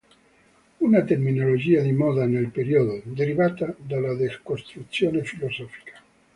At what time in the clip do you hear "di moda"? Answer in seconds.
1.83-2.25